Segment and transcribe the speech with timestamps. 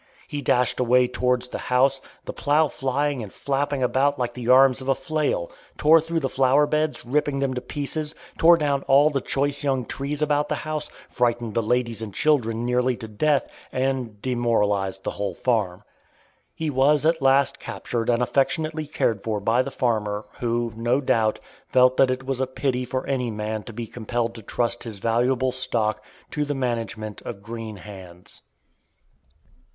[0.27, 4.81] He dashed away towards the house, the plow flying and flapping about like the arms
[4.81, 9.11] of a flail; tore through the flower beds, ripping them to pieces; tore down all
[9.11, 13.47] the choice young trees about the house; frightened the ladies and children nearly to death,
[13.71, 15.83] and demoralized the whole farm.
[16.55, 21.39] He was at last captured and affectionately cared for by the farmer, who, no doubt,
[21.67, 24.97] felt that it was a pity for any man to be compelled to trust his
[24.97, 28.41] valuable stock to the management of green hands.